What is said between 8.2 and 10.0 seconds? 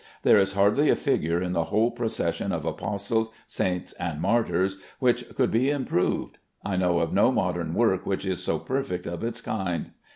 is so perfect of its kind.